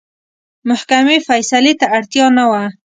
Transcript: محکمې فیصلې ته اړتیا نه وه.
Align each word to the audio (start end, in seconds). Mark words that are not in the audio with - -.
محکمې 0.69 1.17
فیصلې 1.27 1.73
ته 1.79 1.85
اړتیا 1.97 2.25
نه 2.37 2.45
وه. 2.51 2.63